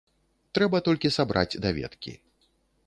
[0.59, 2.17] Трэба толькі сабраць даведкі.